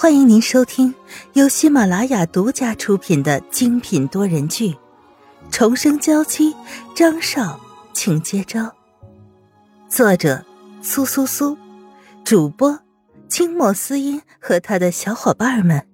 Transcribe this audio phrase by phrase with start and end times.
[0.00, 0.94] 欢迎您收听
[1.34, 4.70] 由喜马拉雅独家出品的精品多人剧
[5.50, 6.54] 《重生娇妻》，
[6.96, 7.60] 张少，
[7.92, 8.74] 请接招。
[9.90, 10.42] 作者：
[10.80, 11.54] 苏苏苏，
[12.24, 12.80] 主播：
[13.28, 15.86] 清墨思音和他的小伙伴们。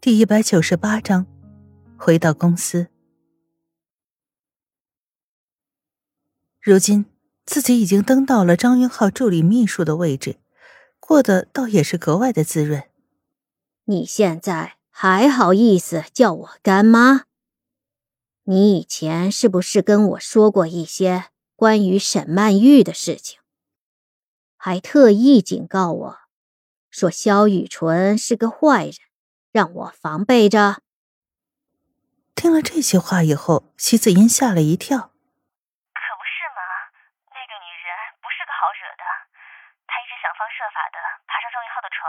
[0.00, 1.26] 第一百九十八章，
[1.96, 2.86] 回到公司。
[6.60, 7.04] 如今。
[7.46, 10.40] 自己已经登到了张云浩助理秘书的位置，
[10.98, 12.90] 过得倒也是格外的滋润。
[13.84, 17.22] 你现在还好意思叫我干妈？
[18.42, 23.38] 你以前是不是跟我说过一些关于沈曼玉的事情？
[24.56, 26.18] 还特意警告我，
[26.90, 28.94] 说萧雨纯是个坏人，
[29.52, 30.82] 让我防备着。
[32.34, 35.12] 听了这些话以后，席子音吓了一跳。
[40.36, 42.04] 方设法的爬上张云浩的床，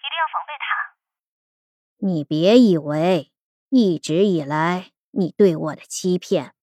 [0.00, 0.96] 一定要防备他。
[1.98, 3.32] 你别以为
[3.68, 6.54] 一直以来你对我的欺骗，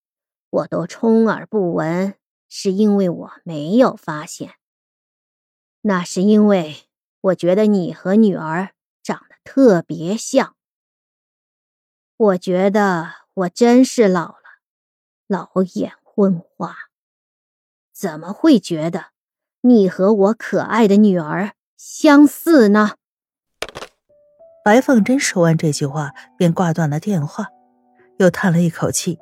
[0.50, 2.16] 我都充耳不闻，
[2.50, 4.56] 是因为我没有发现。
[5.81, 6.88] 那是因为
[7.22, 10.56] 我觉得你和女儿长得特别像。
[12.16, 14.44] 我觉得我真是老了，
[15.28, 16.76] 老眼昏花，
[17.92, 19.08] 怎么会觉得？
[19.62, 22.98] 你和我可爱的女儿相似呢。
[24.64, 27.47] 白凤珍说完这句话，便挂断了电话，
[28.17, 29.19] 又叹了一口气。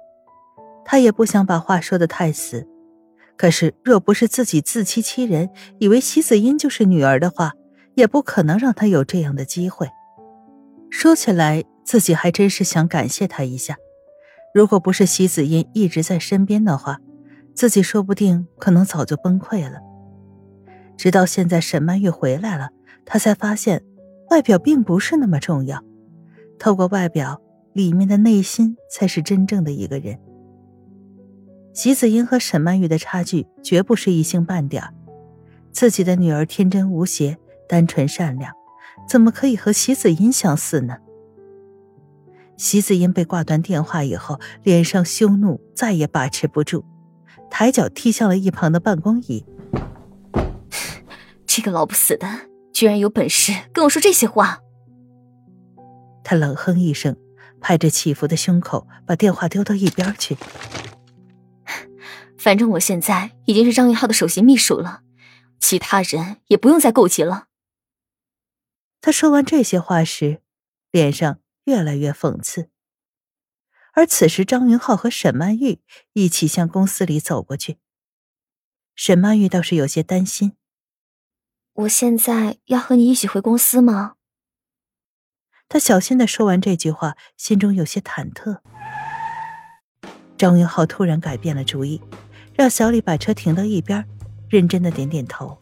[0.85, 2.67] 她也不想把话说的太死，
[3.37, 7.53] 可是若不是自己自欺欺人，以为席子音就是女儿的话，
[7.95, 9.89] 也不可能让她有这样的机会。
[10.91, 13.77] 说起来，自己还真是想感谢她一下。
[14.53, 16.99] 如果不是席子音一直在身边的话，
[17.55, 19.79] 自己说不定可能早就崩溃了。
[20.95, 22.69] 直到现在，沈曼玉回来了，
[23.05, 23.83] 他才发现，
[24.31, 25.83] 外表并不是那么重要。
[26.57, 27.41] 透过外表，
[27.73, 30.17] 里面的内心才是真正的一个人。
[31.73, 34.83] 席子英和沈曼玉的差距绝不是一星半点
[35.71, 37.37] 自己的女儿天真无邪、
[37.67, 38.53] 单纯善良，
[39.05, 40.97] 怎么可以和席子英相似呢？
[42.55, 46.85] 席子英被挂断电话以后，脸上羞怒再也把持不住，
[47.49, 49.45] 抬脚踢向了一旁的办公椅。
[51.45, 52.27] 这个老不死的，
[52.81, 54.59] 居然有本事跟我说这些话！
[56.23, 57.15] 他冷哼一声，
[57.59, 60.35] 拍着起伏的胸口，把电话丢到一边去。
[62.39, 65.03] 反正我现在已经是张云浩的首席秘书了，
[65.59, 67.49] 其他人也不用再顾及了。
[68.99, 70.41] 他说完这些话时，
[70.89, 72.71] 脸上越来越讽刺。
[73.93, 75.81] 而此时，张云浩和沈曼玉
[76.13, 77.77] 一起向公司里走过去。
[78.95, 80.53] 沈曼玉倒是有些担心。
[81.81, 84.13] 我现在要和你一起回公司吗？
[85.67, 88.59] 他小心的说完这句话，心中有些忐忑。
[90.37, 91.99] 张云浩突然改变了主意，
[92.53, 94.05] 让小李把车停到一边，
[94.49, 95.57] 认真的点点头。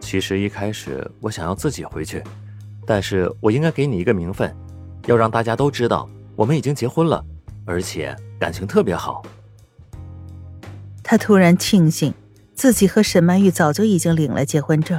[0.00, 2.22] 其实一开始我想要自己回去，
[2.86, 4.54] 但是我应该给你一个名分，
[5.06, 7.22] 要让大家都知道我们已经结婚了，
[7.66, 9.22] 而且感情特别好。
[11.02, 12.14] 他突然庆幸。
[12.56, 14.98] 自己和沈曼玉早就已经领了结婚证，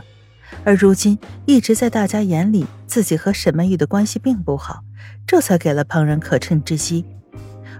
[0.63, 4.83] 而如今一直在大家眼里，自己和沈曼玉的关系并不好，
[5.25, 7.03] 这才给了旁人可乘之机。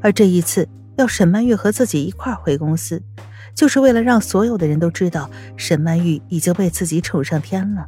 [0.02, 3.04] 而这一次要沈曼玉和自己一块回公司，
[3.54, 7.86] 就是为了让所有的人都知道沈曼玉已经被自己宠上天了。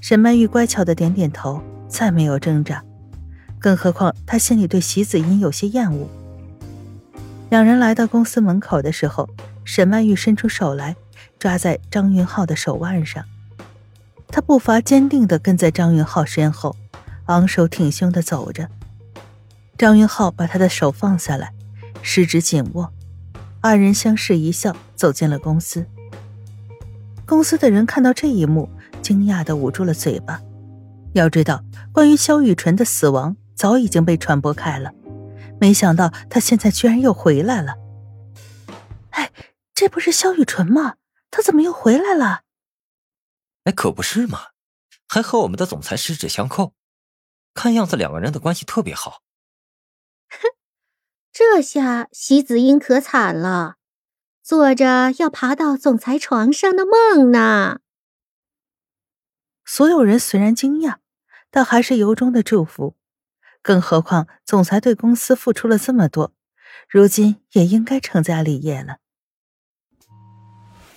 [0.00, 2.82] 沈曼玉乖巧的点点头，再没有挣扎，
[3.58, 6.08] 更何况她心里对席子音有些厌恶。
[7.50, 9.28] 两人来到公司门口的时候。
[9.64, 10.96] 沈曼玉伸出手来，
[11.38, 13.24] 抓在张云浩的手腕上。
[14.28, 16.76] 他步伐坚定地跟在张云浩身后，
[17.26, 18.68] 昂首挺胸地走着。
[19.78, 21.52] 张云浩把他的手放下来，
[22.02, 22.92] 十指紧握，
[23.60, 25.86] 二人相视一笑，走进了公司。
[27.26, 28.68] 公司的人看到这一幕，
[29.00, 30.40] 惊讶地捂住了嘴巴。
[31.12, 31.62] 要知道，
[31.92, 34.92] 关于萧雨纯的死亡早已经被传播开了，
[35.60, 37.74] 没想到他现在居然又回来了。
[39.74, 39.84] 哎。
[39.84, 40.96] 这不是萧雨纯吗？
[41.30, 42.42] 他怎么又回来了？
[43.64, 44.50] 哎，可不是嘛，
[45.08, 46.74] 还和我们的总裁十指相扣，
[47.54, 49.22] 看样子两个人的关系特别好。
[50.28, 50.38] 哼，
[51.32, 53.76] 这下席子英可惨了，
[54.44, 57.80] 做着要爬到总裁床上的梦呢。
[59.64, 60.98] 所有人虽然惊讶，
[61.50, 62.96] 但还是由衷的祝福。
[63.60, 66.32] 更何况总裁对公司付出了这么多，
[66.88, 68.98] 如今也应该成家立业了。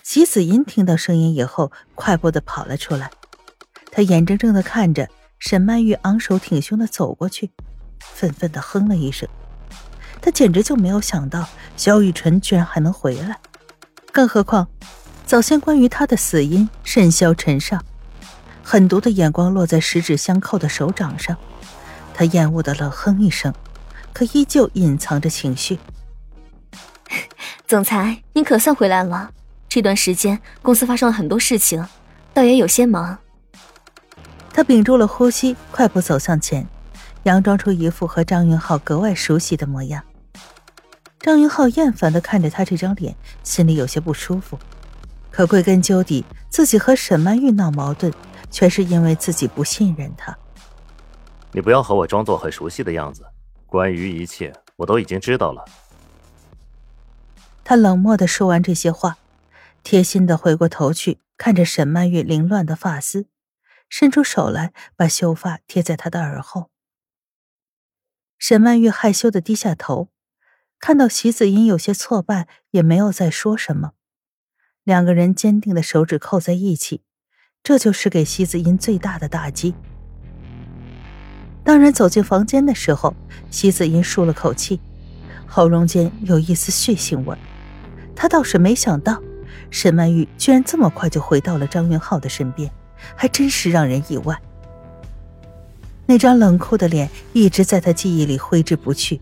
[0.10, 3.12] 席子音听到声音以后，快步的跑了出来。
[3.92, 7.52] 他眼睁睁的看着沈曼玉昂首挺胸的走过去，
[8.00, 9.28] 愤愤的哼了一声。
[10.22, 13.38] 他简直就没有想到萧雨辰居然还能回来，
[14.14, 14.70] 更何况，
[15.26, 17.84] 早先关于他的死因甚嚣尘上，
[18.64, 21.36] 狠毒的眼光落在十指相扣的手掌上。
[22.14, 23.54] 他厌恶的冷哼一声，
[24.14, 25.78] 可依旧隐藏着情绪。
[27.68, 29.32] 总裁，您可算回来了。
[29.70, 31.86] 这段时间公司发生了很多事情，
[32.34, 33.18] 倒也有些忙。
[34.52, 36.68] 他屏住了呼吸，快步走向前，
[37.24, 40.04] 佯装出一副和张云浩格外熟悉的模样。
[41.20, 44.58] 张云浩厌烦的看着他这张脸，心里有些不舒服。
[45.30, 48.12] 可归根究底，自己和沈曼玉闹矛盾，
[48.50, 50.36] 全是因为自己不信任他。
[51.52, 53.24] 你不要和我装作很熟悉的样子，
[53.68, 55.64] 关于一切我都已经知道了。
[57.64, 59.18] 他冷漠的说完这些话，
[59.84, 63.28] 贴心的回过头去看着沈曼玉凌乱的发丝，
[63.90, 66.70] 伸出手来把秀发贴在她的耳后。
[68.38, 70.10] 沈曼玉害羞的低下头，
[70.80, 73.94] 看到席子音有些挫败，也没有再说什么。
[74.84, 77.02] 两个人坚定的手指扣在一起，
[77.64, 79.74] 这就是给席子音最大的打击。
[81.64, 83.14] 当然，走进房间的时候，
[83.50, 84.80] 席子音舒了口气，
[85.46, 87.38] 喉咙间有一丝血腥味。
[88.16, 89.22] 他倒是没想到，
[89.70, 92.70] 沈曼玉居然这么快就回到了张云浩的身边，
[93.16, 94.38] 还真是让人意外。
[96.06, 99.20] 那张冷酷的脸一直在他记忆里挥之不去，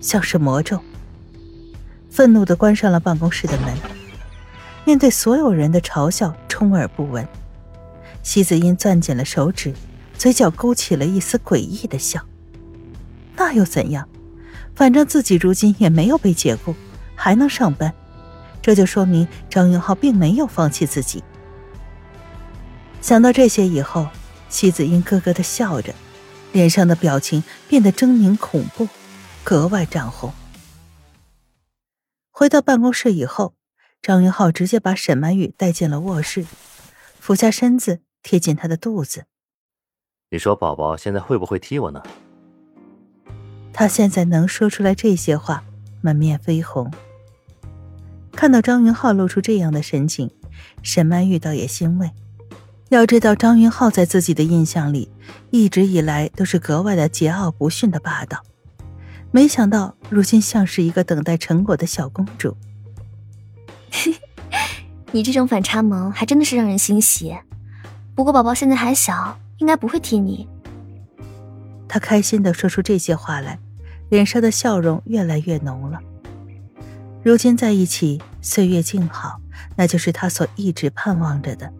[0.00, 0.80] 像是魔咒。
[2.10, 3.74] 愤怒的关上了办公室的门，
[4.84, 7.26] 面对所有人的嘲笑，充耳不闻。
[8.22, 9.74] 席子音攥紧了手指。
[10.16, 12.20] 嘴角勾起了一丝诡异的笑。
[13.36, 14.08] 那又怎样？
[14.74, 16.74] 反正自己如今也没有被解雇，
[17.14, 17.94] 还能上班，
[18.60, 21.22] 这就说明张云浩并没有放弃自己。
[23.00, 24.08] 想到这些以后，
[24.48, 25.94] 西子英咯咯的笑着，
[26.52, 28.88] 脸上的表情变得狰狞恐怖，
[29.44, 30.32] 格外涨红。
[32.30, 33.54] 回到办公室以后，
[34.02, 36.44] 张云浩直接把沈曼玉带进了卧室，
[37.18, 39.24] 俯下身子贴近她的肚子。
[40.30, 42.02] 你说宝宝现在会不会踢我呢？
[43.72, 45.62] 他现在能说出来这些话，
[46.00, 46.92] 满面绯红。
[48.38, 50.30] 看到张云浩露出这样的神情，
[50.84, 52.08] 沈曼玉倒也欣慰。
[52.88, 55.10] 要知道，张云浩在自己的印象里，
[55.50, 58.40] 一直以来都是格外的桀骜不驯的霸道。
[59.32, 62.56] 没想到，如今像是一个等待成果的小公主。
[65.10, 67.36] 你这种反差萌还真的是让人欣喜。
[68.14, 69.36] 不过，宝宝现在还小。
[69.56, 70.46] 应该不会踢你。
[71.88, 73.58] 他开心的说出这些话来，
[74.10, 75.98] 脸上的笑容越来越浓了。
[77.22, 79.40] 如今在一起，岁月静好，
[79.76, 81.72] 那就是他所一直盼望着的。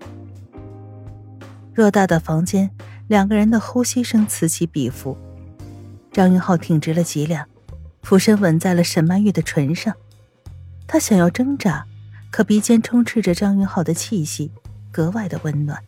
[1.74, 2.70] 偌大的房间，
[3.06, 5.16] 两个人的呼吸声此起彼伏。
[6.12, 7.46] 张云浩挺直了脊梁，
[8.02, 9.94] 俯身吻在了沈曼玉的唇上。
[10.88, 11.86] 他想要挣扎，
[12.30, 14.50] 可鼻尖充斥着张云浩的气息，
[14.90, 15.80] 格外的温暖。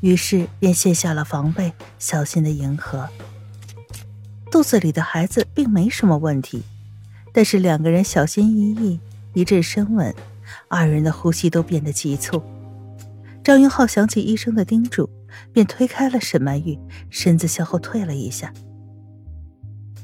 [0.00, 3.08] 于是便卸下了防备，小心的迎合。
[4.50, 6.62] 肚子里的孩子并没什么问题，
[7.34, 9.00] 但是两个人小心翼翼，
[9.32, 10.14] 一阵深吻，
[10.68, 12.40] 二人的呼吸都变得急促。
[13.42, 15.10] 张云浩想起医生的叮嘱，
[15.52, 16.78] 便推开了沈曼玉，
[17.10, 18.52] 身子向后退了一下。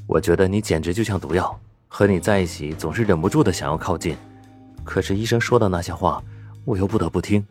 [0.07, 1.57] 我觉得你简直就像毒药，
[1.87, 4.17] 和你在一起总是忍不住的想要靠近，
[4.83, 6.21] 可是医生说的那些话，
[6.65, 7.41] 我又不得不听。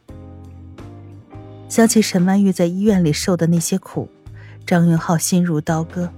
[1.71, 4.11] 想起沈曼玉在医院里受的那些苦，
[4.67, 6.11] 张云浩心如刀割，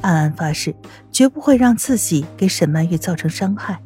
[0.00, 0.74] 暗暗发誓
[1.18, 3.82] 绝不会让自己给沈曼玉造成伤害。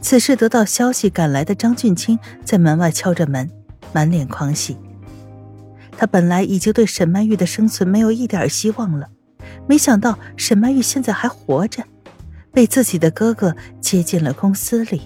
[0.00, 3.50] 此时得到消息赶来的张俊清在门外敲着门，
[3.92, 4.76] 满脸狂喜。
[5.98, 9.10] 他本来已经对沈曼玉的生存没有一点希望了，
[9.66, 11.82] 没想到沈曼玉现在还活着，
[12.52, 15.02] 被自己的哥哥接进了公司里。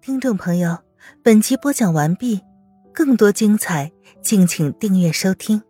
[0.00, 0.78] 听众朋友，
[1.22, 2.40] 本集播讲完毕，
[2.96, 5.62] 更多精彩，敬请订阅收听。